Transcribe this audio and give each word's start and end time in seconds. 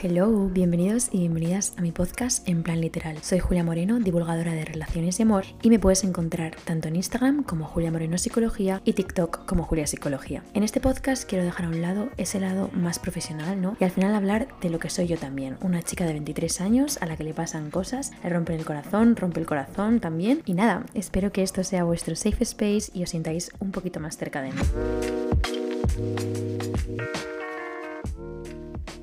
Hello, 0.00 0.48
bienvenidos 0.48 1.08
y 1.10 1.18
bienvenidas 1.18 1.74
a 1.76 1.82
mi 1.82 1.90
podcast 1.90 2.48
en 2.48 2.62
plan 2.62 2.80
literal. 2.80 3.18
Soy 3.20 3.40
Julia 3.40 3.64
Moreno, 3.64 3.98
divulgadora 3.98 4.52
de 4.52 4.64
relaciones 4.64 5.18
y 5.18 5.24
amor, 5.24 5.44
y 5.60 5.70
me 5.70 5.80
puedes 5.80 6.04
encontrar 6.04 6.54
tanto 6.54 6.86
en 6.86 6.94
Instagram 6.94 7.42
como 7.42 7.64
Julia 7.64 7.90
Moreno 7.90 8.16
Psicología 8.16 8.80
y 8.84 8.92
TikTok 8.92 9.44
como 9.44 9.64
Julia 9.64 9.88
Psicología. 9.88 10.44
En 10.54 10.62
este 10.62 10.78
podcast 10.80 11.28
quiero 11.28 11.44
dejar 11.44 11.66
a 11.66 11.70
un 11.70 11.82
lado 11.82 12.10
ese 12.16 12.38
lado 12.38 12.70
más 12.74 13.00
profesional, 13.00 13.60
¿no? 13.60 13.76
Y 13.80 13.84
al 13.84 13.90
final 13.90 14.14
hablar 14.14 14.46
de 14.60 14.70
lo 14.70 14.78
que 14.78 14.88
soy 14.88 15.08
yo 15.08 15.16
también, 15.18 15.56
una 15.62 15.82
chica 15.82 16.06
de 16.06 16.12
23 16.12 16.60
años 16.60 16.98
a 17.02 17.06
la 17.06 17.16
que 17.16 17.24
le 17.24 17.34
pasan 17.34 17.72
cosas, 17.72 18.12
le 18.22 18.30
rompen 18.30 18.60
el 18.60 18.64
corazón, 18.64 19.16
rompe 19.16 19.40
el 19.40 19.46
corazón 19.46 19.98
también. 19.98 20.42
Y 20.46 20.54
nada, 20.54 20.86
espero 20.94 21.32
que 21.32 21.42
esto 21.42 21.64
sea 21.64 21.82
vuestro 21.82 22.14
safe 22.14 22.44
space 22.44 22.92
y 22.94 23.02
os 23.02 23.10
sintáis 23.10 23.50
un 23.58 23.72
poquito 23.72 23.98
más 23.98 24.16
cerca 24.16 24.42
de 24.42 24.52
mí. 24.52 24.60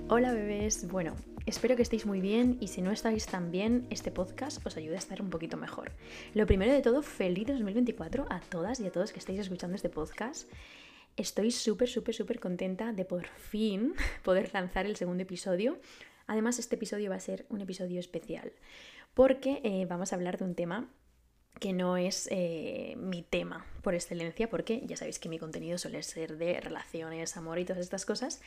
Hola 0.08 0.34
bebés, 0.34 0.88
bueno, 0.88 1.16
espero 1.48 1.76
que 1.76 1.82
estéis 1.82 2.06
muy 2.06 2.22
bien 2.22 2.58
y 2.60 2.68
si 2.68 2.84
no 2.84 2.92
estáis 2.92 3.26
tan 3.26 3.52
bien, 3.52 3.88
este 3.90 4.12
podcast 4.12 4.64
os 4.64 4.78
ayude 4.78 4.94
a 4.94 5.00
estar 5.00 5.20
un 5.20 5.32
poquito 5.32 5.58
mejor. 5.58 5.94
Lo 6.36 6.46
primero 6.46 6.72
de 6.72 6.84
todo, 6.84 7.02
feliz 7.02 7.48
2024 7.48 8.28
a 8.30 8.40
todas 8.40 8.80
y 8.80 8.86
a 8.86 8.92
todos 8.92 9.12
que 9.12 9.18
estáis 9.18 9.40
escuchando 9.40 9.76
este 9.76 9.90
podcast. 9.90 10.48
Estoy 11.18 11.50
súper, 11.50 11.90
súper, 11.90 12.14
súper 12.14 12.40
contenta 12.40 12.94
de 12.94 13.04
por 13.04 13.26
fin 13.26 13.96
poder 14.24 14.52
lanzar 14.54 14.86
el 14.86 14.96
segundo 14.96 15.24
episodio. 15.24 15.80
Además, 16.28 16.60
este 16.60 16.76
episodio 16.76 17.10
va 17.10 17.16
a 17.16 17.20
ser 17.20 17.48
un 17.50 17.62
episodio 17.62 18.00
especial 18.00 18.54
porque 19.16 19.60
eh, 19.64 19.88
vamos 19.90 20.14
a 20.14 20.18
hablar 20.18 20.38
de 20.38 20.44
un 20.44 20.54
tema 20.54 20.88
que 21.60 21.74
no 21.74 21.98
es 21.98 22.28
eh, 22.32 22.96
mi 22.98 23.24
tema 23.24 23.66
por 23.82 23.94
excelencia, 23.94 24.50
porque 24.50 24.82
ya 24.86 24.98
sabéis 24.98 25.20
que 25.20 25.30
mi 25.30 25.40
contenido 25.40 25.78
suele 25.78 26.02
ser 26.04 26.38
de 26.38 26.60
relaciones, 26.60 27.38
amor 27.38 27.60
y 27.60 27.66
todas 27.66 27.82
estas 27.82 28.06
cosas, 28.06 28.42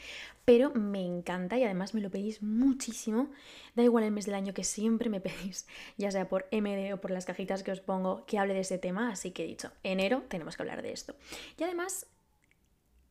pero 0.44 0.70
me 0.74 1.04
encanta 1.04 1.56
y 1.58 1.64
además 1.64 1.94
me 1.94 2.00
lo 2.00 2.10
pedís 2.10 2.42
muchísimo. 2.42 3.30
Da 3.74 3.82
igual 3.82 4.04
el 4.04 4.10
mes 4.10 4.26
del 4.26 4.34
año 4.34 4.52
que 4.52 4.64
siempre 4.64 5.08
me 5.08 5.20
pedís, 5.22 5.66
ya 5.96 6.10
sea 6.10 6.28
por 6.28 6.46
MD 6.52 6.92
o 6.92 7.00
por 7.00 7.10
las 7.10 7.24
cajitas 7.24 7.62
que 7.62 7.72
os 7.72 7.80
pongo, 7.80 8.24
que 8.26 8.38
hable 8.38 8.54
de 8.54 8.60
ese 8.60 8.78
tema, 8.78 9.10
así 9.10 9.30
que 9.30 9.44
he 9.44 9.46
dicho, 9.46 9.72
enero 9.82 10.24
tenemos 10.28 10.56
que 10.56 10.62
hablar 10.62 10.82
de 10.82 10.92
esto. 10.92 11.14
Y 11.58 11.62
además, 11.62 12.06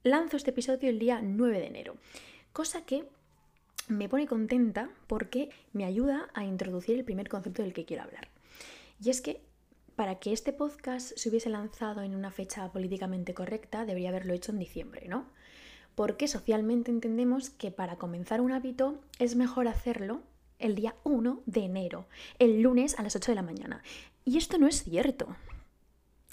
lanzo 0.03 0.38
este 0.38 0.52
episodio 0.52 0.90
el 0.90 1.00
día 1.00 1.22
9 1.23 1.59
de 1.59 1.68
enero, 1.68 1.95
cosa 2.53 2.86
que 2.86 3.06
me 3.88 4.09
pone 4.09 4.28
contenta 4.28 4.90
porque 5.08 5.50
me 5.73 5.86
ayuda 5.86 6.30
a 6.34 6.44
introducir 6.44 6.98
el 6.98 7.06
primer 7.06 7.30
concepto 7.30 7.64
del 7.64 7.73
que 7.73 7.86
quiero 7.86 8.03
hablar. 8.03 8.28
Y 9.02 9.09
es 9.09 9.22
que 9.22 9.47
para 9.98 10.20
que 10.20 10.31
este 10.31 10.53
podcast 10.53 11.12
se 11.17 11.28
hubiese 11.28 11.50
lanzado 11.50 12.03
en 12.03 12.14
una 12.14 12.30
fecha 12.30 12.72
políticamente 12.72 13.34
correcta, 13.34 13.84
debería 13.84 14.09
haberlo 14.09 14.34
hecho 14.34 14.52
en 14.52 14.59
diciembre, 14.59 15.08
¿no? 15.08 15.26
Porque 15.95 16.28
socialmente 16.28 16.92
entendemos 16.92 17.50
que 17.50 17.72
para 17.72 17.95
comenzar 17.95 18.40
un 18.40 18.52
hábito 18.52 19.02
es 19.18 19.36
mejor 19.36 19.68
hacerlo 19.68 20.22
el 20.59 20.75
día 20.75 20.94
1 21.03 21.42
de 21.48 21.62
enero, 21.62 22.06
el 22.38 22.62
lunes 22.62 23.00
a 23.00 23.02
las 23.02 23.16
8 23.16 23.31
de 23.31 23.36
la 23.38 23.42
mañana. 23.42 23.81
Y 24.23 24.38
esto 24.38 24.59
no 24.59 24.68
es 24.68 24.84
cierto. 24.84 25.36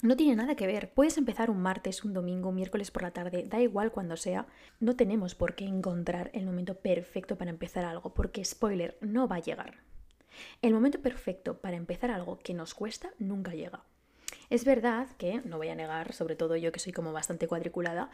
No 0.03 0.15
tiene 0.15 0.35
nada 0.35 0.53
que 0.53 0.67
ver. 0.67 0.91
Puedes 0.93 1.17
empezar 1.17 1.49
un 1.49 1.63
martes, 1.63 2.03
un 2.03 2.13
domingo, 2.13 2.49
un 2.49 2.55
miércoles 2.55 2.91
por 2.91 3.01
la 3.01 3.11
tarde, 3.11 3.47
da 3.49 3.59
igual 3.61 3.91
cuando 3.91 4.15
sea. 4.15 4.45
No 4.79 4.95
tenemos 4.95 5.33
por 5.33 5.55
qué 5.55 5.65
encontrar 5.65 6.29
el 6.35 6.45
momento 6.45 6.75
perfecto 6.75 7.35
para 7.35 7.49
empezar 7.49 7.83
algo, 7.83 8.13
porque 8.13 8.45
spoiler, 8.45 8.95
no 9.01 9.27
va 9.27 9.37
a 9.37 9.41
llegar. 9.41 9.79
El 10.61 10.73
momento 10.73 11.01
perfecto 11.01 11.59
para 11.59 11.77
empezar 11.77 12.11
algo 12.11 12.39
que 12.39 12.53
nos 12.53 12.73
cuesta 12.73 13.11
nunca 13.19 13.53
llega. 13.53 13.83
Es 14.49 14.63
verdad 14.63 15.07
que, 15.17 15.41
no 15.43 15.57
voy 15.57 15.69
a 15.69 15.75
negar, 15.75 16.13
sobre 16.13 16.35
todo 16.35 16.55
yo 16.55 16.71
que 16.71 16.79
soy 16.79 16.93
como 16.93 17.11
bastante 17.11 17.47
cuadriculada, 17.47 18.11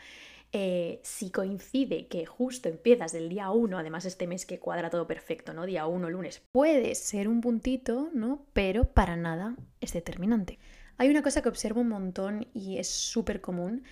eh, 0.54 1.00
si 1.04 1.30
coincide 1.30 2.08
que 2.08 2.26
justo 2.26 2.70
empiezas 2.70 3.12
del 3.12 3.30
día 3.30 3.52
1, 3.52 3.78
además 3.78 4.06
este 4.06 4.28
mes 4.28 4.46
que 4.46 4.60
cuadra 4.60 4.90
todo 4.90 5.08
perfecto, 5.08 5.54
¿no? 5.54 5.66
Día 5.66 5.86
1, 5.88 6.10
lunes, 6.10 6.42
puede 6.52 6.96
ser 6.96 7.28
un 7.28 7.42
puntito, 7.42 8.10
¿no? 8.14 8.46
Pero 8.54 8.86
para 8.86 9.16
nada 9.16 9.56
es 9.80 9.94
determinante. 9.94 10.60
Hay 10.98 11.10
una 11.10 11.24
cosa 11.24 11.42
que 11.42 11.50
observo 11.50 11.82
un 11.82 11.90
montón 11.90 12.48
y 12.54 12.78
es 12.78 12.88
súper 12.88 13.42
común, 13.42 13.84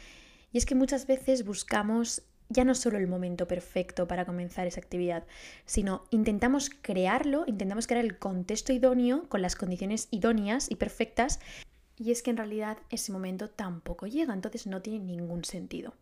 y 0.51 0.57
es 0.57 0.65
que 0.65 0.75
muchas 0.75 1.07
veces 1.07 1.45
buscamos 1.45 2.23
ya 2.49 2.65
no 2.65 2.75
solo 2.75 2.97
el 2.97 3.07
momento 3.07 3.47
perfecto 3.47 4.07
para 4.07 4.25
comenzar 4.25 4.67
esa 4.67 4.81
actividad, 4.81 5.23
sino 5.65 6.03
intentamos 6.09 6.69
crearlo, 6.69 7.43
intentamos 7.47 7.87
crear 7.87 8.03
el 8.03 8.17
contexto 8.17 8.73
idóneo 8.73 9.29
con 9.29 9.41
las 9.41 9.55
condiciones 9.55 10.07
idóneas 10.11 10.69
y 10.69 10.75
perfectas, 10.75 11.39
y 11.95 12.11
es 12.11 12.23
que 12.23 12.31
en 12.31 12.37
realidad 12.37 12.77
ese 12.89 13.11
momento 13.11 13.49
tampoco 13.49 14.07
llega, 14.07 14.33
entonces 14.33 14.67
no 14.67 14.81
tiene 14.81 14.99
ningún 14.99 15.45
sentido. 15.45 15.93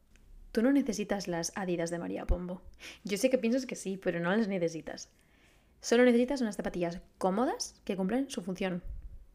Tú 0.52 0.62
no 0.62 0.72
necesitas 0.72 1.28
las 1.28 1.52
Adidas 1.56 1.90
de 1.90 2.00
María 2.00 2.26
Pombo. 2.26 2.62
Yo 3.04 3.18
sé 3.18 3.30
que 3.30 3.38
piensas 3.38 3.66
que 3.66 3.76
sí, 3.76 3.98
pero 3.98 4.20
no 4.20 4.36
las 4.36 4.48
necesitas. 4.48 5.10
Solo 5.82 6.06
necesitas 6.06 6.42
unas 6.42 6.56
zapatillas 6.56 7.00
cómodas 7.18 7.76
que 7.84 7.96
cumplen 7.96 8.30
su 8.30 8.42
función. 8.42 8.82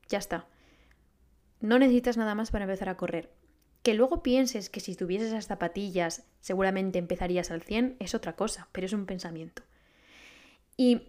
Ya 0.09 0.19
está. 0.19 0.47
No 1.61 1.79
necesitas 1.79 2.17
nada 2.17 2.35
más 2.35 2.51
para 2.51 2.65
empezar 2.65 2.89
a 2.89 2.97
correr. 2.97 3.31
Que 3.83 3.95
luego 3.95 4.23
pienses 4.23 4.71
que 4.71 4.81
si 4.81 4.95
tuvieses 4.95 5.29
esas 5.29 5.47
zapatillas 5.47 6.25
seguramente 6.41 6.99
empezarías 6.99 7.51
al 7.51 7.63
100 7.63 7.97
es 7.99 8.15
otra 8.15 8.37
cosa, 8.37 8.69
pero 8.73 8.87
es 8.87 8.93
un 8.93 9.07
pensamiento. 9.07 9.63
Y 10.77 11.09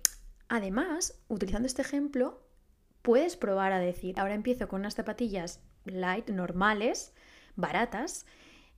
además, 0.50 1.20
utilizando 1.28 1.68
este 1.68 1.82
ejemplo, 1.82 2.42
puedes 3.02 3.36
probar 3.36 3.72
a 3.74 3.80
decir, 3.80 4.20
ahora 4.20 4.34
empiezo 4.34 4.68
con 4.68 4.82
unas 4.82 4.96
zapatillas 4.96 5.62
light, 5.86 6.30
normales, 6.30 7.14
baratas, 7.56 8.26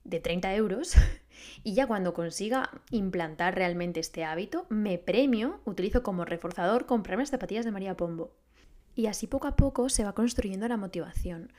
de 0.03 0.19
30 0.19 0.53
euros, 0.55 0.93
y 1.63 1.73
ya 1.73 1.87
cuando 1.87 2.13
consiga 2.13 2.69
implantar 2.91 3.55
realmente 3.55 3.99
este 3.99 4.23
hábito, 4.23 4.65
me 4.69 4.97
premio, 4.97 5.59
utilizo 5.65 6.03
como 6.03 6.25
reforzador 6.25 6.85
comprarme 6.85 7.23
las 7.23 7.31
zapatillas 7.31 7.65
de 7.65 7.71
María 7.71 7.97
Pombo. 7.97 8.35
Y 8.95 9.07
así 9.07 9.27
poco 9.27 9.47
a 9.47 9.55
poco 9.55 9.89
se 9.89 10.03
va 10.03 10.13
construyendo 10.13 10.67
la 10.67 10.77
motivación. 10.77 11.51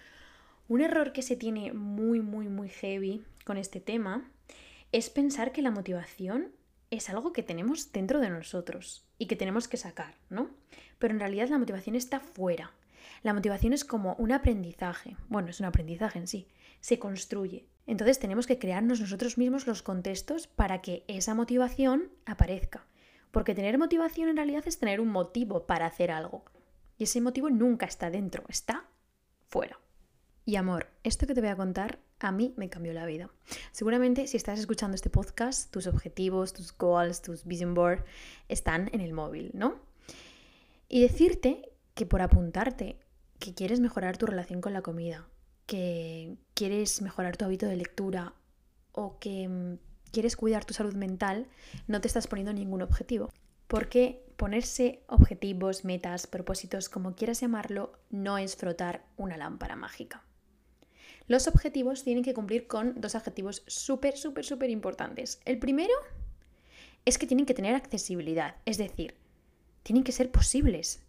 Un 0.68 0.80
error 0.80 1.12
que 1.12 1.22
se 1.22 1.36
tiene 1.36 1.72
muy, 1.72 2.20
muy, 2.20 2.48
muy 2.48 2.68
heavy 2.68 3.24
con 3.44 3.56
este 3.56 3.80
tema 3.80 4.28
es 4.90 5.10
pensar 5.10 5.52
que 5.52 5.62
la 5.62 5.70
motivación 5.70 6.52
es 6.90 7.08
algo 7.08 7.32
que 7.32 7.44
tenemos 7.44 7.92
dentro 7.92 8.20
de 8.20 8.30
nosotros 8.30 9.04
y 9.18 9.26
que 9.26 9.36
tenemos 9.36 9.68
que 9.68 9.76
sacar, 9.76 10.16
¿no? 10.28 10.50
Pero 10.98 11.14
en 11.14 11.20
realidad 11.20 11.48
la 11.48 11.58
motivación 11.58 11.94
está 11.94 12.18
fuera. 12.18 12.72
La 13.22 13.32
motivación 13.32 13.72
es 13.72 13.84
como 13.84 14.14
un 14.14 14.32
aprendizaje. 14.32 15.16
Bueno, 15.28 15.50
es 15.50 15.60
un 15.60 15.66
aprendizaje 15.66 16.18
en 16.18 16.26
sí. 16.26 16.48
Se 16.80 16.98
construye. 16.98 17.66
Entonces 17.86 18.18
tenemos 18.18 18.48
que 18.48 18.58
crearnos 18.58 19.00
nosotros 19.00 19.38
mismos 19.38 19.68
los 19.68 19.82
contextos 19.82 20.48
para 20.48 20.82
que 20.82 21.04
esa 21.06 21.34
motivación 21.34 22.10
aparezca. 22.24 22.86
Porque 23.30 23.54
tener 23.54 23.78
motivación 23.78 24.28
en 24.28 24.36
realidad 24.36 24.64
es 24.66 24.78
tener 24.80 25.00
un 25.00 25.08
motivo 25.08 25.66
para 25.66 25.86
hacer 25.86 26.10
algo. 26.10 26.44
Y 26.98 27.04
ese 27.04 27.20
motivo 27.20 27.50
nunca 27.50 27.86
está 27.86 28.10
dentro, 28.10 28.44
está 28.48 28.88
fuera. 29.46 29.78
Y 30.48 30.54
amor, 30.54 30.86
esto 31.02 31.26
que 31.26 31.34
te 31.34 31.40
voy 31.40 31.50
a 31.50 31.56
contar 31.56 31.98
a 32.20 32.30
mí 32.30 32.54
me 32.56 32.70
cambió 32.70 32.92
la 32.92 33.04
vida. 33.04 33.28
Seguramente 33.72 34.28
si 34.28 34.36
estás 34.36 34.60
escuchando 34.60 34.94
este 34.94 35.10
podcast, 35.10 35.72
tus 35.72 35.88
objetivos, 35.88 36.52
tus 36.52 36.72
goals, 36.78 37.20
tus 37.20 37.44
vision 37.44 37.74
board 37.74 38.04
están 38.48 38.88
en 38.92 39.00
el 39.00 39.12
móvil, 39.12 39.50
¿no? 39.54 39.80
Y 40.88 41.02
decirte 41.02 41.72
que 41.94 42.06
por 42.06 42.22
apuntarte 42.22 42.96
que 43.40 43.54
quieres 43.54 43.80
mejorar 43.80 44.18
tu 44.18 44.26
relación 44.26 44.60
con 44.60 44.72
la 44.72 44.82
comida, 44.82 45.26
que 45.66 46.36
quieres 46.54 47.02
mejorar 47.02 47.36
tu 47.36 47.44
hábito 47.44 47.66
de 47.66 47.74
lectura 47.74 48.32
o 48.92 49.18
que 49.18 49.48
mm, 49.48 49.78
quieres 50.12 50.36
cuidar 50.36 50.64
tu 50.64 50.74
salud 50.74 50.94
mental, 50.94 51.48
no 51.88 52.00
te 52.00 52.06
estás 52.06 52.28
poniendo 52.28 52.52
ningún 52.52 52.82
objetivo. 52.82 53.32
Porque 53.66 54.24
ponerse 54.36 55.02
objetivos, 55.08 55.84
metas, 55.84 56.28
propósitos, 56.28 56.88
como 56.88 57.16
quieras 57.16 57.40
llamarlo, 57.40 57.98
no 58.10 58.38
es 58.38 58.54
frotar 58.54 59.04
una 59.16 59.36
lámpara 59.36 59.74
mágica. 59.74 60.22
Los 61.28 61.48
objetivos 61.48 62.04
tienen 62.04 62.22
que 62.22 62.34
cumplir 62.34 62.66
con 62.66 63.00
dos 63.00 63.14
adjetivos 63.14 63.64
súper, 63.66 64.16
súper, 64.16 64.44
súper 64.44 64.70
importantes. 64.70 65.40
El 65.44 65.58
primero 65.58 65.94
es 67.04 67.18
que 67.18 67.26
tienen 67.26 67.46
que 67.46 67.54
tener 67.54 67.74
accesibilidad, 67.74 68.56
es 68.64 68.78
decir, 68.78 69.14
tienen 69.82 70.04
que 70.04 70.12
ser 70.12 70.30
posibles. 70.30 71.02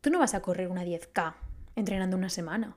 Tú 0.00 0.10
no 0.10 0.18
vas 0.18 0.34
a 0.34 0.42
correr 0.42 0.68
una 0.68 0.84
10K 0.84 1.34
entrenando 1.76 2.16
una 2.16 2.28
semana. 2.28 2.76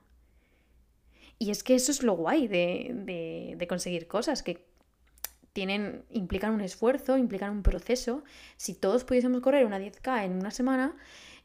Y 1.39 1.51
es 1.51 1.63
que 1.63 1.75
eso 1.75 1.91
es 1.91 2.01
lo 2.01 2.13
guay 2.13 2.47
de, 2.47 3.65
conseguir 3.69 4.07
cosas, 4.07 4.41
que 4.41 4.65
tienen, 5.53 6.03
implican 6.09 6.53
un 6.53 6.61
esfuerzo, 6.61 7.17
implican 7.17 7.51
un 7.51 7.63
proceso. 7.63 8.23
Si 8.57 8.73
todos 8.73 9.03
pudiésemos 9.03 9.41
correr 9.41 9.65
una 9.65 9.79
10K 9.79 10.25
en 10.25 10.33
una 10.33 10.51
semana, 10.51 10.95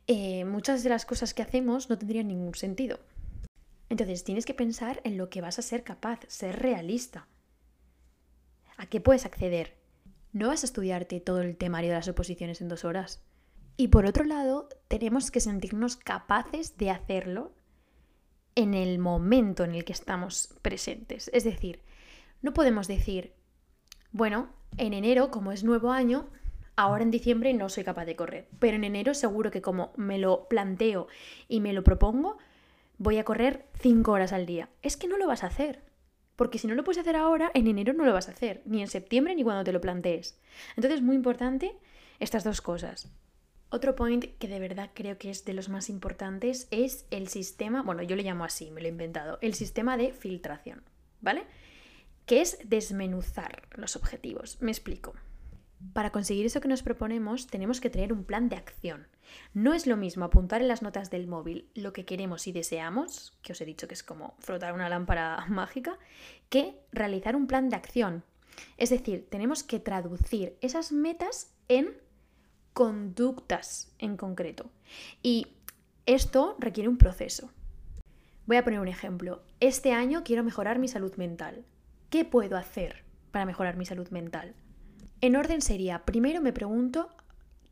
eh, 0.07 0.45
muchas 0.45 0.83
de 0.83 0.91
las 0.91 1.05
cosas 1.05 1.35
que 1.35 1.43
hacemos 1.43 1.91
no 1.91 1.99
tendrían 1.99 2.29
ningún 2.29 2.55
sentido. 2.55 3.01
Entonces 3.93 4.25
tienes 4.25 4.47
que 4.47 4.55
pensar 4.55 5.03
en 5.05 5.19
lo 5.19 5.29
que 5.29 5.43
vas 5.43 5.59
a 5.59 5.63
ser 5.63 5.85
capaz, 5.85 6.21
ser 6.27 6.61
realista. 6.61 7.29
¿A 8.79 8.87
qué 8.87 9.03
puedes 9.03 9.27
acceder? 9.27 9.77
No 10.33 10.49
vas 10.49 10.63
a 10.63 10.67
estudiarte 10.67 11.21
todo 11.21 11.43
el 11.43 11.59
temario 11.59 11.91
de 11.91 11.97
las 11.97 12.09
oposiciones 12.09 12.63
en 12.63 12.69
dos 12.69 12.87
horas. 12.87 13.23
Y 13.77 13.89
por 13.89 14.07
otro 14.07 14.25
lado, 14.25 14.71
tenemos 14.89 15.31
que 15.31 15.41
sentirnos 15.41 15.97
capaces 15.97 16.79
de 16.79 16.89
hacerlo 16.89 17.53
en 18.55 18.73
el 18.73 18.99
momento 18.99 19.63
en 19.63 19.75
el 19.75 19.85
que 19.85 19.93
estamos 19.93 20.55
presentes. 20.63 21.31
Es 21.35 21.45
decir, 21.45 21.83
no 22.41 22.55
podemos 22.55 22.89
decir, 22.89 23.35
bueno, 24.11 24.55
en 24.79 24.95
enero, 24.95 25.31
como 25.31 25.53
es 25.53 25.65
nuevo 25.65 25.93
año, 25.93 26.31
Ahora 26.75 27.03
en 27.03 27.11
diciembre 27.11 27.53
no 27.53 27.69
soy 27.69 27.85
capaz 27.85 28.07
de 28.07 28.17
correr, 28.17 28.49
pero 28.59 28.77
en 28.77 28.85
enero 28.85 29.13
seguro 29.13 29.51
que 29.51 29.61
como 29.61 29.93
me 29.97 30.17
lo 30.17 30.49
planteo 30.49 31.07
y 31.47 31.61
me 31.61 31.75
lo 31.75 31.85
propongo, 31.85 32.39
voy 33.03 33.19
a 33.19 33.25
correr 33.25 33.67
5 33.81 34.13
horas 34.13 34.33
al 34.33 34.47
día. 34.47 34.69
Es 34.81 34.97
que 34.97 35.09
no 35.09 35.19
lo 35.19 35.27
vas 35.27 35.43
a 35.43 35.49
hacer. 35.49 35.83
Porque 36.37 36.59
si 36.59 36.69
no 36.69 36.75
lo 36.75 36.85
puedes 36.85 37.01
hacer 37.01 37.17
ahora, 37.17 37.51
en 37.53 37.67
enero 37.67 37.93
no 37.93 38.05
lo 38.05 38.13
vas 38.13 38.29
a 38.29 38.33
hacer, 38.33 38.63
ni 38.65 38.81
en 38.81 38.89
septiembre 38.89 39.35
ni 39.35 39.43
cuando 39.43 39.65
te 39.65 39.73
lo 39.73 39.81
plantees. 39.81 40.39
Entonces, 40.77 41.03
muy 41.03 41.17
importante 41.17 41.77
estas 42.21 42.45
dos 42.45 42.61
cosas. 42.61 43.13
Otro 43.71 43.97
point 43.97 44.25
que 44.39 44.49
de 44.49 44.61
verdad 44.61 44.91
creo 44.95 45.19
que 45.19 45.31
es 45.31 45.45
de 45.45 45.53
los 45.53 45.69
más 45.69 45.89
importantes 45.91 46.69
es 46.71 47.07
el 47.11 47.29
sistema, 47.29 47.83
bueno, 47.83 48.03
yo 48.03 48.17
le 48.17 48.23
llamo 48.23 48.45
así, 48.45 48.71
me 48.71 48.81
lo 48.81 48.87
he 48.87 48.91
inventado, 48.91 49.39
el 49.41 49.55
sistema 49.55 49.97
de 49.97 50.13
filtración, 50.13 50.83
¿vale? 51.21 51.45
Que 52.27 52.41
es 52.41 52.59
desmenuzar 52.65 53.63
los 53.75 53.97
objetivos. 53.97 54.59
Me 54.61 54.71
explico. 54.71 55.15
Para 55.93 56.11
conseguir 56.11 56.47
eso 56.47 56.61
que 56.61 56.69
nos 56.69 56.83
proponemos 56.83 57.47
tenemos 57.47 57.81
que 57.81 57.91
tener 57.91 58.13
un 58.13 58.25
plan 58.25 58.49
de 58.49 58.57
acción. 58.57 59.09
No 59.53 59.75
es 59.75 59.87
lo 59.87 59.97
mismo 59.97 60.25
apuntar 60.25 60.63
en 60.63 60.69
las 60.69 60.83
notas 60.83 61.11
del 61.11 61.27
móvil 61.27 61.69
lo 61.75 61.93
que 61.93 62.05
queremos 62.05 62.47
y 62.47 62.53
deseamos, 62.53 63.39
que 63.43 63.53
os 63.53 63.61
he 63.61 63.65
dicho 63.65 63.89
que 63.89 63.95
es 63.95 64.03
como 64.03 64.35
frotar 64.39 64.73
una 64.73 64.89
lámpara 64.89 65.45
mágica, 65.49 65.99
que 66.49 66.81
realizar 66.93 67.37
un 67.37 67.47
plan 67.47 67.69
de 67.69 67.77
acción. 67.77 68.25
Es 68.77 68.91
decir, 68.91 69.29
tenemos 69.31 69.63
que 69.63 69.81
traducir 69.81 70.57
esas 70.61 70.93
metas 70.93 71.55
en 71.69 71.97
conductas 72.73 73.93
en 73.99 74.17
concreto. 74.17 74.71
Y 75.23 75.49
esto 76.07 76.57
requiere 76.59 76.89
un 76.89 76.99
proceso. 76.99 77.51
Voy 78.47 78.57
a 78.57 78.65
poner 78.65 78.81
un 78.81 78.89
ejemplo. 78.89 79.43
Este 79.61 79.93
año 79.93 80.23
quiero 80.25 80.43
mejorar 80.43 80.79
mi 80.79 80.89
salud 80.89 81.15
mental. 81.17 81.65
¿Qué 82.11 82.25
puedo 82.25 82.57
hacer 82.57 83.05
para 83.31 83.47
mejorar 83.47 83.77
mi 83.77 83.87
salud 83.87 84.09
mental? 84.11 84.55
En 85.23 85.37
orden 85.37 85.63
sería, 85.63 86.05
primero 86.05 86.41
me 86.41 86.53
pregunto 86.53 87.09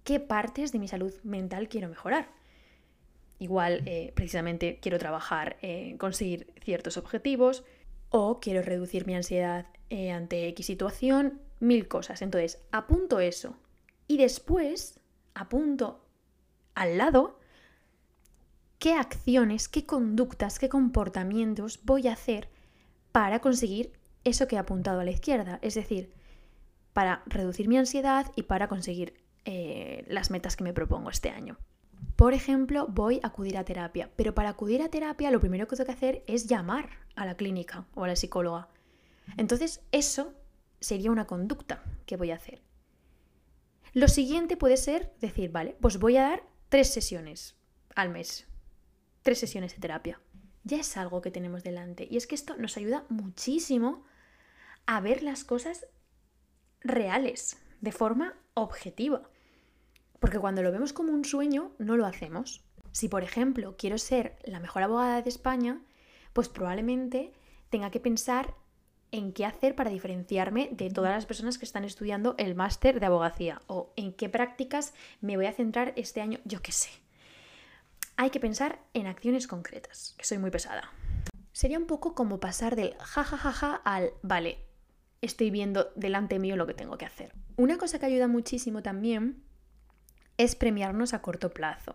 qué 0.05 0.20
partes 0.20 0.70
de 0.70 0.79
mi 0.79 0.87
salud 0.87 1.12
mental 1.25 1.69
quiero 1.69 1.88
mejorar. 1.88 2.29
Igual, 3.41 3.82
eh, 3.87 4.12
precisamente, 4.14 4.79
quiero 4.81 5.00
trabajar 5.00 5.56
en 5.61 5.99
conseguir 5.99 6.52
ciertos 6.62 6.97
objetivos 6.97 7.64
o 8.08 8.38
quiero 8.38 8.62
reducir 8.62 9.05
mi 9.05 9.17
ansiedad 9.17 9.67
eh, 9.88 10.12
ante 10.12 10.47
X 10.49 10.67
situación, 10.67 11.41
mil 11.58 11.88
cosas. 11.88 12.23
Entonces, 12.23 12.62
apunto 12.70 13.19
eso 13.19 13.56
y 14.06 14.17
después 14.17 15.00
apunto 15.35 16.05
al 16.76 16.99
lado 16.99 17.41
qué 18.79 18.93
acciones, 18.94 19.69
qué 19.69 19.87
conductas, 19.87 20.61
qué 20.61 20.69
comportamientos 20.69 21.81
voy 21.82 22.06
a 22.06 22.12
hacer 22.12 22.49
para 23.11 23.41
conseguir 23.41 23.93
eso 24.23 24.46
que 24.46 24.55
he 24.55 24.58
apuntado 24.61 25.00
a 25.00 25.05
la 25.05 25.11
izquierda. 25.11 25.58
Es 25.62 25.75
decir, 25.75 26.12
para 27.00 27.23
reducir 27.25 27.67
mi 27.67 27.79
ansiedad 27.79 28.31
y 28.37 28.43
para 28.43 28.69
conseguir 28.69 29.14
eh, 29.47 30.05
las 30.08 30.31
metas 30.31 30.55
que 30.55 30.64
me 30.64 30.75
propongo 30.75 31.08
este 31.08 31.31
año. 31.31 31.56
Por 32.14 32.35
ejemplo, 32.35 32.88
voy 32.91 33.20
a 33.23 33.29
acudir 33.29 33.56
a 33.56 33.64
terapia, 33.64 34.11
pero 34.17 34.35
para 34.35 34.50
acudir 34.50 34.82
a 34.82 34.91
terapia 34.91 35.31
lo 35.31 35.41
primero 35.41 35.67
que 35.67 35.76
tengo 35.76 35.87
que 35.87 35.93
hacer 35.93 36.23
es 36.26 36.47
llamar 36.47 36.91
a 37.17 37.25
la 37.25 37.38
clínica 37.38 37.87
o 37.94 38.05
a 38.05 38.08
la 38.08 38.17
psicóloga. 38.17 38.69
Entonces, 39.38 39.81
eso 39.93 40.35
sería 40.79 41.11
una 41.11 41.26
conducta 41.26 41.82
que 42.05 42.19
voy 42.19 42.32
a 42.32 42.35
hacer. 42.35 42.61
Lo 43.94 44.06
siguiente 44.06 44.58
puede 44.58 44.76
ser 44.76 45.14
decir, 45.23 45.50
vale, 45.50 45.79
pues 45.81 45.99
voy 45.99 46.19
a 46.19 46.23
dar 46.25 46.43
tres 46.69 46.93
sesiones 46.93 47.56
al 47.94 48.11
mes. 48.11 48.46
Tres 49.23 49.38
sesiones 49.38 49.73
de 49.73 49.81
terapia. 49.81 50.20
Ya 50.64 50.81
es 50.81 50.99
algo 50.99 51.23
que 51.23 51.31
tenemos 51.31 51.64
delante. 51.64 52.06
Y 52.11 52.19
es 52.19 52.26
que 52.26 52.35
esto 52.35 52.58
nos 52.58 52.76
ayuda 52.76 53.06
muchísimo 53.08 54.05
a 54.85 55.00
ver 55.00 55.23
las 55.23 55.44
cosas 55.44 55.87
reales, 56.82 57.59
de 57.81 57.93
forma 57.93 58.35
objetiva. 58.55 59.23
Porque 60.19 60.38
cuando 60.38 60.62
lo 60.62 60.73
vemos 60.73 60.93
como 60.93 61.12
un 61.12 61.25
sueño, 61.25 61.73
no 61.79 61.97
lo 61.97 62.06
hacemos. 62.06 62.62
Si, 62.93 63.09
por 63.09 63.23
ejemplo, 63.23 63.77
quiero 63.79 63.99
ser 63.99 64.38
la 64.44 64.61
mejor 64.61 64.82
abogada 64.82 65.23
de 65.23 65.29
España, 65.29 65.81
pues 66.32 66.49
probablemente 66.49 67.32
tenga 67.71 67.91
que 67.91 68.00
pensar 68.00 68.55
en 69.12 69.32
qué 69.32 69.44
hacer 69.44 69.75
para 69.75 69.91
diferenciarme 69.91 70.69
de 70.73 70.91
todas 70.91 71.12
las 71.12 71.27
personas 71.27 71.59
que 71.59 71.65
están 71.65 71.85
estudiando 71.85 72.35
el 72.38 72.55
máster 72.55 73.00
de 73.00 73.06
abogacía 73.06 73.61
o 73.67 73.93
en 73.97 74.12
qué 74.12 74.29
prácticas 74.29 74.94
me 75.21 75.37
voy 75.37 75.47
a 75.47 75.53
centrar 75.53 75.93
este 75.97 76.21
año, 76.21 76.38
yo 76.44 76.62
qué 76.62 76.73
sé. 76.73 76.91
Hay 78.17 78.31
que 78.31 78.41
pensar 78.41 78.81
en 78.93 79.06
acciones 79.06 79.47
concretas, 79.47 80.15
que 80.19 80.25
soy 80.25 80.38
muy 80.38 80.50
pesada. 80.50 80.93
Sería 81.53 81.79
un 81.79 81.87
poco 81.87 82.15
como 82.15 82.38
pasar 82.38 82.77
del 82.77 82.94
jajajaja 82.99 83.53
ja, 83.53 83.53
ja, 83.53 83.75
al 83.85 84.12
vale, 84.23 84.59
estoy 85.20 85.50
viendo 85.50 85.90
delante 85.96 86.38
mío 86.38 86.56
lo 86.56 86.67
que 86.67 86.75
tengo 86.75 86.96
que 86.99 87.05
hacer. 87.05 87.32
Una 87.56 87.78
cosa 87.78 87.99
que 87.99 88.06
ayuda 88.06 88.28
muchísimo 88.28 88.82
también 88.82 89.43
es 90.38 90.55
premiarnos 90.55 91.12
a 91.12 91.22
corto 91.22 91.50
plazo 91.50 91.94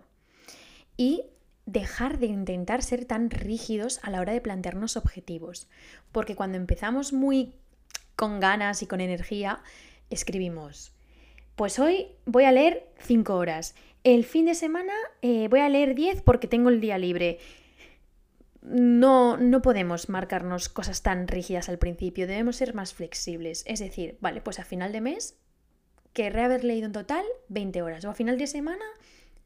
y 0.98 1.24
dejar 1.66 2.20
de 2.20 2.28
intentar 2.28 2.84
ser 2.84 3.06
tan 3.06 3.32
rígidos 3.32 4.00
a 4.04 4.12
la 4.12 4.22
hora 4.22 4.34
de 4.34 4.42
plantearnos 4.42 4.98
objetivos, 4.98 5.68
porque 6.12 6.36
cuando 6.36 6.58
empezamos 6.58 7.12
muy 7.12 7.54
con 8.16 8.40
ganas 8.40 8.84
y 8.84 8.88
con 8.88 9.02
energía, 9.02 9.62
escribimos, 10.12 10.94
pues 11.56 11.80
hoy 11.80 12.08
voy 12.26 12.44
a 12.44 12.52
leer 12.52 12.88
5 13.00 13.36
horas, 13.36 13.74
el 14.04 14.24
fin 14.24 14.46
de 14.46 14.54
semana 14.54 14.94
eh, 15.24 15.48
voy 15.50 15.62
a 15.62 15.70
leer 15.70 15.96
10 15.96 16.22
porque 16.22 16.48
tengo 16.48 16.70
el 16.70 16.80
día 16.80 17.00
libre 17.00 17.40
no, 18.68 19.38
no 19.38 19.62
podemos 19.62 20.10
marcarnos 20.10 20.70
cosas 20.70 21.02
tan 21.02 21.28
rígidas 21.28 21.70
al 21.70 21.78
principio, 21.78 22.28
debemos 22.28 22.58
ser 22.58 22.74
más 22.74 22.94
flexibles. 22.94 23.64
Es 23.68 23.80
decir, 23.80 24.18
vale, 24.22 24.42
pues 24.42 24.60
a 24.60 24.66
final 24.66 24.92
de 24.92 25.02
mes 25.02 25.38
querré 26.14 26.44
haber 26.44 26.64
leído 26.64 26.88
en 26.88 26.94
total 26.94 27.26
20 27.50 27.82
horas 27.82 28.06
o 28.06 28.10
a 28.10 28.16
final 28.16 28.38
de 28.38 28.48
semana 28.48 28.86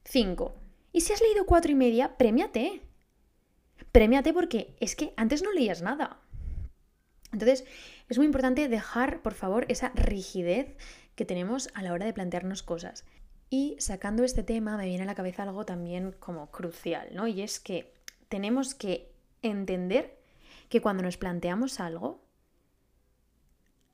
5. 0.05 0.55
Y 0.93 1.01
si 1.01 1.13
has 1.13 1.21
leído 1.21 1.45
4 1.45 1.71
y 1.71 1.75
media, 1.75 2.17
premiate. 2.17 2.81
Premiate 3.91 4.33
porque 4.33 4.75
es 4.79 4.95
que 4.95 5.13
antes 5.17 5.43
no 5.43 5.51
leías 5.51 5.81
nada. 5.81 6.19
Entonces, 7.31 7.65
es 8.07 8.17
muy 8.17 8.25
importante 8.25 8.67
dejar, 8.69 9.21
por 9.21 9.33
favor, 9.33 9.65
esa 9.67 9.89
rigidez 9.95 10.75
que 11.15 11.25
tenemos 11.25 11.69
a 11.73 11.83
la 11.83 11.93
hora 11.93 12.05
de 12.05 12.13
plantearnos 12.13 12.63
cosas. 12.63 13.05
Y 13.49 13.75
sacando 13.79 14.23
este 14.23 14.43
tema, 14.43 14.77
me 14.77 14.85
viene 14.85 15.03
a 15.03 15.07
la 15.07 15.15
cabeza 15.15 15.43
algo 15.43 15.65
también 15.65 16.15
como 16.19 16.51
crucial, 16.51 17.09
¿no? 17.13 17.27
Y 17.27 17.41
es 17.41 17.59
que 17.59 17.93
tenemos 18.29 18.75
que 18.75 19.11
entender 19.41 20.17
que 20.69 20.81
cuando 20.81 21.03
nos 21.03 21.17
planteamos 21.17 21.79
algo, 21.79 22.23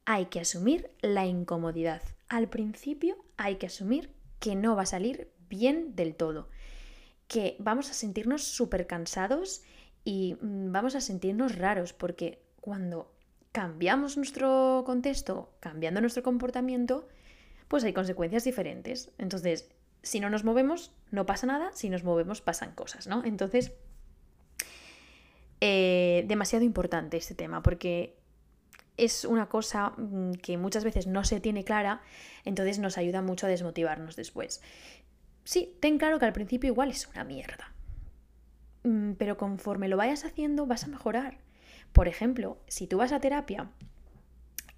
hay 0.06 0.28
que 0.28 0.40
asumir 0.40 0.92
la 1.02 1.26
incomodidad. 1.26 2.02
Al 2.30 2.50
principio 2.50 3.18
hay 3.38 3.56
que 3.56 3.68
asumir 3.68 4.14
que 4.40 4.56
no 4.56 4.76
va 4.76 4.84
a 4.84 4.88
salir 4.88 5.32
bien 5.50 5.96
del 5.96 6.16
todo, 6.16 6.50
que 7.28 7.56
vamos 7.60 7.90
a 7.90 7.94
sentirnos 7.94 8.44
súper 8.44 8.88
cansados 8.88 9.64
y 10.04 10.38
mm, 10.42 10.72
vamos 10.72 10.96
a 10.96 11.02
sentirnos 11.02 11.58
raros, 11.58 11.94
porque 11.94 12.44
cuando 12.62 13.12
cambiamos 13.52 14.18
nuestro 14.18 14.84
contexto, 14.86 15.56
cambiando 15.60 16.02
nuestro 16.02 16.24
comportamiento, 16.24 17.08
pues 17.68 17.84
hay 17.84 17.94
consecuencias 17.94 18.44
diferentes. 18.44 19.12
Entonces, 19.18 19.70
si 20.04 20.20
no 20.20 20.30
nos 20.30 20.44
movemos, 20.44 20.92
no 21.10 21.26
pasa 21.26 21.48
nada, 21.48 21.72
si 21.74 21.90
nos 21.90 22.04
movemos, 22.04 22.42
pasan 22.42 22.74
cosas, 22.74 23.08
¿no? 23.08 23.24
Entonces, 23.24 23.72
eh, 25.68 26.26
demasiado 26.28 26.64
importante 26.64 27.18
este 27.18 27.34
tema 27.34 27.64
porque 27.64 28.20
es 28.98 29.26
una 29.26 29.50
cosa 29.50 29.94
mm, 29.98 30.34
que 30.34 30.60
muchas 30.60 30.84
veces 30.84 31.08
no 31.08 31.24
se 31.24 31.40
tiene 31.40 31.64
clara, 31.64 32.04
entonces 32.44 32.78
nos 32.78 33.00
ayuda 33.00 33.24
mucho 33.24 33.48
a 33.48 33.50
desmotivarnos 33.50 34.16
después. 34.16 34.62
Sí, 35.44 35.76
ten 35.80 35.98
claro 35.98 36.20
que 36.20 36.26
al 36.26 36.34
principio 36.34 36.68
igual 36.68 36.92
es 36.92 37.08
una 37.08 37.24
mierda, 37.24 37.74
mm, 38.84 39.14
pero 39.14 39.38
conforme 39.38 39.88
lo 39.88 39.98
vayas 39.98 40.24
haciendo 40.24 40.68
vas 40.68 40.84
a 40.84 40.88
mejorar. 40.88 41.40
Por 41.94 42.08
ejemplo, 42.08 42.60
si 42.68 42.86
tú 42.86 42.98
vas 42.98 43.12
a 43.12 43.20
terapia 43.20 43.72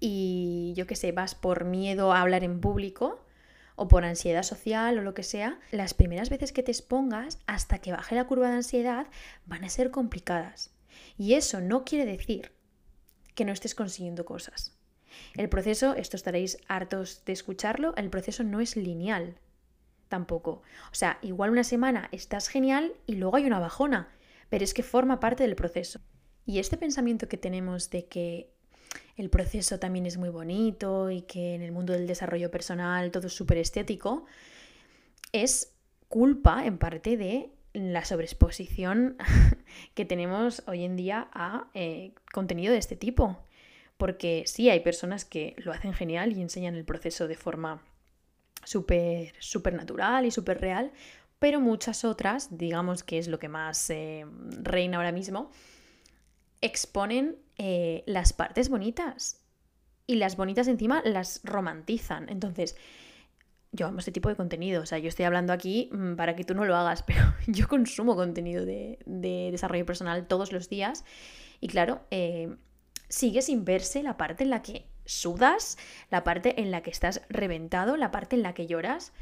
y 0.00 0.72
yo 0.74 0.86
qué 0.86 0.96
sé, 0.96 1.12
vas 1.12 1.34
por 1.34 1.66
miedo 1.66 2.14
a 2.14 2.22
hablar 2.22 2.44
en 2.44 2.62
público, 2.62 3.26
o 3.76 3.88
por 3.88 4.06
ansiedad 4.06 4.42
social 4.42 4.98
o 4.98 5.02
lo 5.02 5.12
que 5.12 5.22
sea, 5.22 5.60
las 5.70 5.92
primeras 5.92 6.30
veces 6.30 6.52
que 6.52 6.62
te 6.62 6.72
expongas 6.72 7.40
hasta 7.46 7.78
que 7.78 7.92
baje 7.92 8.14
la 8.14 8.26
curva 8.26 8.48
de 8.48 8.56
ansiedad 8.56 9.06
van 9.44 9.64
a 9.64 9.68
ser 9.68 9.90
complicadas. 9.90 10.72
Y 11.16 11.34
eso 11.34 11.60
no 11.60 11.84
quiere 11.84 12.06
decir 12.06 12.52
que 13.34 13.44
no 13.44 13.52
estés 13.52 13.74
consiguiendo 13.74 14.24
cosas. 14.24 14.76
El 15.34 15.48
proceso, 15.48 15.94
esto 15.94 16.16
estaréis 16.16 16.58
hartos 16.68 17.24
de 17.24 17.32
escucharlo, 17.32 17.94
el 17.96 18.10
proceso 18.10 18.44
no 18.44 18.60
es 18.60 18.76
lineal 18.76 19.38
tampoco. 20.08 20.62
O 20.90 20.94
sea, 20.94 21.18
igual 21.22 21.50
una 21.50 21.64
semana 21.64 22.08
estás 22.12 22.48
genial 22.48 22.94
y 23.06 23.16
luego 23.16 23.36
hay 23.36 23.46
una 23.46 23.58
bajona, 23.58 24.08
pero 24.48 24.64
es 24.64 24.74
que 24.74 24.82
forma 24.82 25.20
parte 25.20 25.44
del 25.44 25.56
proceso. 25.56 26.00
Y 26.46 26.58
este 26.58 26.76
pensamiento 26.76 27.28
que 27.28 27.36
tenemos 27.36 27.90
de 27.90 28.06
que 28.06 28.50
el 29.16 29.28
proceso 29.30 29.78
también 29.78 30.06
es 30.06 30.16
muy 30.16 30.30
bonito 30.30 31.10
y 31.10 31.22
que 31.22 31.54
en 31.54 31.62
el 31.62 31.72
mundo 31.72 31.92
del 31.92 32.06
desarrollo 32.06 32.50
personal 32.50 33.10
todo 33.10 33.26
es 33.26 33.34
súper 33.34 33.58
estético, 33.58 34.24
es 35.32 35.74
culpa 36.08 36.64
en 36.64 36.78
parte 36.78 37.16
de 37.16 37.52
la 37.72 38.04
sobreexposición 38.04 39.16
que 39.94 40.04
tenemos 40.04 40.62
hoy 40.66 40.84
en 40.84 40.96
día 40.96 41.28
a 41.32 41.68
eh, 41.74 42.12
contenido 42.32 42.72
de 42.72 42.78
este 42.78 42.96
tipo. 42.96 43.38
Porque 43.96 44.44
sí, 44.46 44.70
hay 44.70 44.80
personas 44.80 45.24
que 45.24 45.54
lo 45.58 45.72
hacen 45.72 45.92
genial 45.92 46.32
y 46.32 46.40
enseñan 46.40 46.76
el 46.76 46.84
proceso 46.84 47.26
de 47.26 47.34
forma 47.34 47.82
súper, 48.64 49.34
súper 49.40 49.74
natural 49.74 50.26
y 50.26 50.30
súper 50.30 50.60
real, 50.60 50.92
pero 51.38 51.60
muchas 51.60 52.04
otras, 52.04 52.56
digamos 52.56 53.02
que 53.02 53.18
es 53.18 53.28
lo 53.28 53.38
que 53.38 53.48
más 53.48 53.90
eh, 53.90 54.26
reina 54.62 54.98
ahora 54.98 55.12
mismo, 55.12 55.50
exponen 56.60 57.36
eh, 57.56 58.02
las 58.06 58.32
partes 58.32 58.68
bonitas. 58.68 59.40
Y 60.06 60.16
las 60.16 60.36
bonitas 60.36 60.68
encima 60.68 61.02
las 61.04 61.40
romantizan. 61.44 62.28
Entonces, 62.28 62.76
yo 63.72 63.86
amo 63.86 63.98
este 63.98 64.12
tipo 64.12 64.28
de 64.28 64.36
contenido. 64.36 64.82
O 64.82 64.86
sea, 64.86 64.98
yo 64.98 65.08
estoy 65.08 65.24
hablando 65.24 65.52
aquí 65.52 65.90
mm, 65.92 66.14
para 66.16 66.36
que 66.36 66.44
tú 66.44 66.54
no 66.54 66.64
lo 66.64 66.76
hagas, 66.76 67.02
pero 67.06 67.34
yo 67.46 67.68
consumo 67.68 68.16
contenido 68.16 68.64
de, 68.64 68.98
desarrollo 69.06 69.86
personal 69.86 70.26
todos 70.26 70.52
los 70.52 70.68
días. 70.68 71.04
Y 71.60 71.68
claro, 71.68 72.02
eh, 72.10 72.56
sigue 73.08 73.42
sin 73.42 73.64
verse 73.64 74.02
la 74.02 74.16
parte 74.16 74.44
en 74.44 74.50
la 74.50 74.62
que 74.62 74.86
sudas, 75.04 75.78
la 76.10 76.24
parte 76.24 76.60
en 76.60 76.70
la 76.70 76.82
que 76.82 76.90
estás 76.90 77.22
reventado, 77.28 77.96
la 77.96 78.10
parte 78.10 78.36
en 78.36 78.42
la 78.42 78.54
que 78.54 78.66
lloras. 78.66 79.12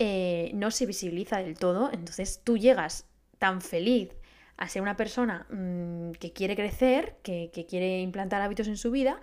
Eh, 0.00 0.52
no 0.54 0.70
se 0.70 0.86
visibiliza 0.86 1.38
del 1.38 1.58
todo. 1.58 1.90
Entonces 1.92 2.40
tú 2.44 2.56
llegas 2.56 3.06
tan 3.38 3.60
feliz 3.60 4.10
a 4.56 4.68
ser 4.68 4.82
una 4.82 4.96
persona 4.96 5.46
mm, 5.50 6.12
que 6.12 6.32
quiere 6.32 6.56
crecer, 6.56 7.16
que, 7.22 7.50
que 7.52 7.64
quiere 7.66 8.00
implantar 8.00 8.42
hábitos 8.42 8.66
en 8.66 8.76
su 8.76 8.90
vida, 8.90 9.20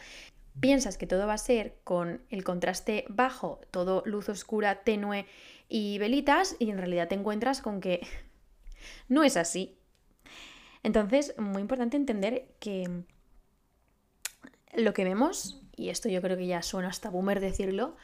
piensas 0.60 0.98
que 0.98 1.08
todo 1.08 1.28
va 1.28 1.34
a 1.34 1.38
ser 1.38 1.78
con 1.84 2.22
el 2.30 2.44
contraste 2.44 3.06
bajo, 3.10 3.62
todo 3.72 4.04
luz 4.06 4.30
oscura, 4.30 4.84
tenue 4.84 5.26
y 5.68 5.98
velitas, 5.98 6.56
y 6.60 6.70
en 6.70 6.78
realidad 6.78 7.08
te 7.08 7.16
encuentras 7.16 7.62
con 7.62 7.82
que 7.82 8.06
no 9.10 9.24
es 9.24 9.38
así. 9.38 9.78
Entonces, 10.84 11.34
muy 11.38 11.62
importante 11.62 11.98
entender 11.98 12.48
que 12.60 13.04
lo 14.74 14.94
que 14.94 15.04
vemos, 15.04 15.62
y 15.76 15.90
esto 15.90 16.10
yo 16.10 16.22
creo 16.22 16.38
que 16.38 16.48
ya 16.48 16.62
suena 16.62 16.90
hasta 16.90 17.10
boomer 17.10 17.40
decirlo, 17.40 17.96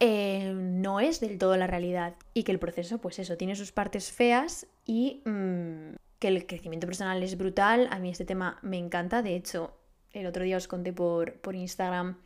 eh, 0.00 0.52
no 0.54 1.00
es 1.00 1.20
del 1.20 1.38
todo 1.38 1.56
la 1.56 1.66
realidad 1.66 2.14
y 2.32 2.44
que 2.44 2.52
el 2.52 2.58
proceso, 2.58 2.98
pues 2.98 3.18
eso, 3.18 3.36
tiene 3.36 3.56
sus 3.56 3.72
partes 3.72 4.12
feas 4.12 4.66
y 4.84 5.22
mm, 5.24 5.96
que 6.18 6.28
el 6.28 6.46
crecimiento 6.46 6.86
personal 6.86 7.22
es 7.22 7.36
brutal. 7.36 7.88
A 7.90 7.98
mí 7.98 8.10
este 8.10 8.24
tema 8.24 8.58
me 8.62 8.78
encanta, 8.78 9.22
de 9.22 9.34
hecho, 9.34 9.74
el 10.20 10.26
otro 10.26 10.44
día 10.44 10.56
os 10.56 10.68
conté 10.68 10.92
por, 10.92 11.34
por 11.40 11.54
Instagram 11.54 12.18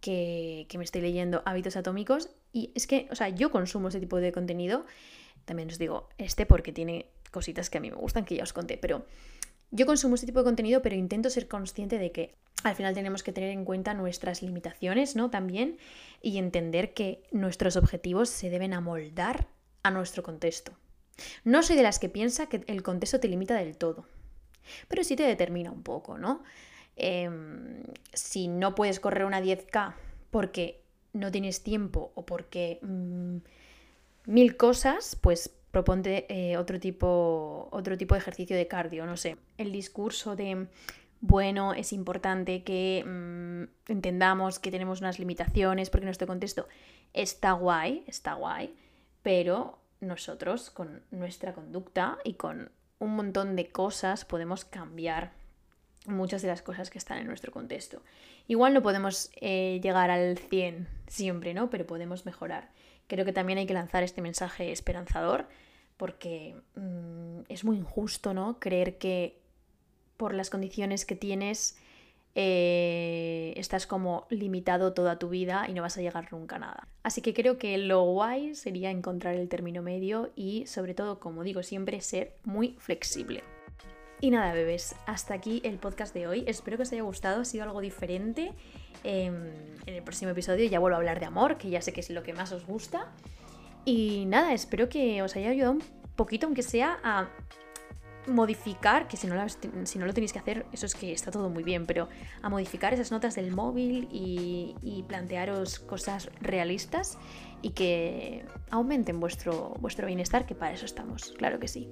que, 0.00 0.66
me 0.76 0.84
estoy 0.84 1.02
leyendo 1.02 1.42
Hábitos 1.44 1.76
Atómicos 1.76 2.30
y 2.52 2.72
es 2.74 2.86
que, 2.86 3.08
o 3.10 3.14
sea, 3.14 3.28
yo 3.28 3.50
consumo 3.50 3.88
ese 3.88 4.00
tipo 4.00 4.16
de 4.16 4.32
contenido. 4.32 4.86
También 5.44 5.68
os 5.68 5.78
digo 5.78 6.08
este 6.18 6.46
porque 6.46 6.72
tiene 6.72 7.06
cositas 7.30 7.70
que 7.70 7.78
a 7.78 7.80
mí 7.80 7.90
me 7.90 7.96
gustan, 7.96 8.24
que 8.24 8.36
ya 8.36 8.42
os 8.42 8.52
conté, 8.52 8.76
pero 8.76 9.06
yo 9.70 9.86
consumo 9.86 10.14
este 10.14 10.26
tipo 10.26 10.40
de 10.40 10.44
contenido, 10.44 10.82
pero 10.82 10.96
intento 10.96 11.30
ser 11.30 11.46
consciente 11.46 11.98
de 11.98 12.10
que 12.12 12.34
al 12.64 12.74
final 12.74 12.94
tenemos 12.94 13.22
que 13.22 13.32
tener 13.32 13.50
en 13.50 13.64
cuenta 13.64 13.94
nuestras 13.94 14.42
limitaciones, 14.42 15.16
¿no? 15.16 15.30
También, 15.30 15.78
y 16.20 16.38
entender 16.38 16.92
que 16.92 17.22
nuestros 17.30 17.76
objetivos 17.76 18.28
se 18.28 18.50
deben 18.50 18.74
amoldar 18.74 19.46
a 19.82 19.90
nuestro 19.90 20.22
contexto. 20.22 20.72
No 21.44 21.62
soy 21.62 21.76
de 21.76 21.82
las 21.82 21.98
que 21.98 22.08
piensa 22.08 22.48
que 22.48 22.64
el 22.66 22.82
contexto 22.82 23.20
te 23.20 23.28
limita 23.28 23.54
del 23.54 23.76
todo, 23.76 24.06
pero 24.88 25.04
sí 25.04 25.16
te 25.16 25.22
determina 25.22 25.70
un 25.70 25.82
poco, 25.82 26.18
¿no? 26.18 26.42
Em, 26.96 27.82
si 28.12 28.48
no 28.48 28.74
puedes 28.74 29.00
correr 29.00 29.24
una 29.24 29.40
10K 29.40 29.94
porque 30.30 30.82
no 31.12 31.30
tienes 31.30 31.62
tiempo 31.62 32.12
o 32.14 32.26
porque 32.26 32.78
mm, 32.82 33.36
mil 34.26 34.56
cosas, 34.56 35.16
pues 35.20 35.50
proponte 35.70 36.26
eh, 36.28 36.56
otro, 36.56 36.80
tipo, 36.80 37.68
otro 37.70 37.96
tipo 37.96 38.14
de 38.14 38.20
ejercicio 38.20 38.56
de 38.56 38.66
cardio, 38.66 39.06
no 39.06 39.16
sé. 39.16 39.36
El 39.56 39.72
discurso 39.72 40.36
de, 40.36 40.66
bueno, 41.20 41.74
es 41.74 41.92
importante 41.92 42.62
que 42.64 43.04
mm, 43.06 43.90
entendamos 43.90 44.58
que 44.58 44.70
tenemos 44.70 45.00
unas 45.00 45.18
limitaciones 45.18 45.90
porque 45.90 46.06
nuestro 46.06 46.26
contexto 46.26 46.66
está 47.12 47.52
guay, 47.52 48.04
está 48.06 48.34
guay, 48.34 48.74
pero 49.22 49.78
nosotros 50.00 50.70
con 50.70 51.02
nuestra 51.10 51.52
conducta 51.52 52.18
y 52.24 52.34
con 52.34 52.70
un 52.98 53.16
montón 53.16 53.56
de 53.56 53.70
cosas 53.70 54.24
podemos 54.24 54.64
cambiar 54.64 55.32
muchas 56.06 56.42
de 56.42 56.48
las 56.48 56.62
cosas 56.62 56.90
que 56.90 56.98
están 56.98 57.18
en 57.18 57.26
nuestro 57.26 57.52
contexto. 57.52 58.02
Igual 58.48 58.74
no 58.74 58.82
podemos 58.82 59.30
eh, 59.40 59.80
llegar 59.82 60.10
al 60.10 60.38
100 60.38 60.88
siempre, 61.06 61.54
¿no? 61.54 61.70
Pero 61.70 61.86
podemos 61.86 62.26
mejorar. 62.26 62.70
Creo 63.06 63.24
que 63.24 63.32
también 63.32 63.58
hay 63.58 63.66
que 63.66 63.74
lanzar 63.74 64.02
este 64.02 64.22
mensaje 64.22 64.72
esperanzador 64.72 65.46
porque 65.96 66.54
mm, 66.76 67.40
es 67.48 67.64
muy 67.64 67.76
injusto, 67.76 68.32
¿no? 68.32 68.58
Creer 68.58 68.98
que 68.98 69.38
por 70.16 70.34
las 70.34 70.50
condiciones 70.50 71.04
que 71.04 71.16
tienes 71.16 71.78
eh, 72.34 73.52
estás 73.56 73.86
como 73.86 74.26
limitado 74.30 74.92
toda 74.92 75.18
tu 75.18 75.28
vida 75.28 75.66
y 75.68 75.72
no 75.74 75.82
vas 75.82 75.98
a 75.98 76.00
llegar 76.00 76.32
nunca 76.32 76.56
a 76.56 76.60
nada. 76.60 76.88
Así 77.02 77.22
que 77.22 77.34
creo 77.34 77.58
que 77.58 77.76
lo 77.78 78.02
guay 78.04 78.54
sería 78.54 78.90
encontrar 78.90 79.34
el 79.34 79.48
término 79.48 79.82
medio 79.82 80.30
y 80.36 80.66
sobre 80.66 80.94
todo, 80.94 81.18
como 81.20 81.42
digo 81.42 81.62
siempre, 81.62 82.00
ser 82.00 82.36
muy 82.44 82.76
flexible. 82.78 83.42
Y 84.22 84.30
nada, 84.30 84.52
bebés, 84.52 84.94
hasta 85.06 85.32
aquí 85.32 85.62
el 85.64 85.78
podcast 85.78 86.12
de 86.12 86.26
hoy. 86.26 86.44
Espero 86.46 86.76
que 86.76 86.82
os 86.82 86.92
haya 86.92 87.02
gustado, 87.02 87.40
ha 87.40 87.44
sido 87.46 87.64
algo 87.64 87.80
diferente. 87.80 88.52
Em, 89.02 89.34
en 89.86 89.94
el 89.94 90.02
próximo 90.02 90.30
episodio 90.30 90.68
ya 90.68 90.78
vuelvo 90.78 90.96
a 90.96 90.98
hablar 90.98 91.20
de 91.20 91.26
amor, 91.26 91.56
que 91.56 91.70
ya 91.70 91.80
sé 91.80 91.94
que 91.94 92.00
es 92.00 92.10
lo 92.10 92.22
que 92.22 92.34
más 92.34 92.52
os 92.52 92.66
gusta. 92.66 93.10
Y 93.86 94.26
nada, 94.26 94.52
espero 94.52 94.90
que 94.90 95.22
os 95.22 95.36
haya 95.36 95.48
ayudado 95.48 95.72
un 95.72 95.82
poquito, 96.16 96.46
aunque 96.46 96.62
sea 96.62 96.98
a 97.02 97.30
modificar, 98.26 99.08
que 99.08 99.16
si 99.16 99.26
no, 99.26 99.34
si 99.84 99.98
no 99.98 100.06
lo 100.06 100.14
tenéis 100.14 100.32
que 100.32 100.38
hacer, 100.38 100.66
eso 100.72 100.86
es 100.86 100.94
que 100.94 101.12
está 101.12 101.30
todo 101.30 101.48
muy 101.48 101.62
bien, 101.62 101.86
pero 101.86 102.08
a 102.42 102.48
modificar 102.48 102.92
esas 102.94 103.10
notas 103.10 103.34
del 103.34 103.52
móvil 103.52 104.08
y, 104.10 104.74
y 104.82 105.02
plantearos 105.04 105.78
cosas 105.80 106.30
realistas 106.40 107.18
y 107.62 107.70
que 107.70 108.44
aumenten 108.70 109.20
vuestro, 109.20 109.74
vuestro 109.80 110.06
bienestar, 110.06 110.46
que 110.46 110.54
para 110.54 110.72
eso 110.72 110.86
estamos, 110.86 111.32
claro 111.36 111.58
que 111.58 111.68
sí. 111.68 111.90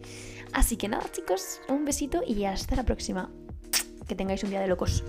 Así 0.52 0.76
que 0.76 0.88
nada, 0.88 1.10
chicos, 1.10 1.60
un 1.68 1.84
besito 1.84 2.22
y 2.26 2.44
hasta 2.44 2.76
la 2.76 2.84
próxima. 2.84 3.30
Que 4.06 4.14
tengáis 4.14 4.42
un 4.42 4.50
día 4.50 4.60
de 4.60 4.68
locos. 4.68 5.04